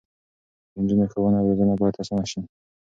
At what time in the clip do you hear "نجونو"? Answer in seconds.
0.81-1.05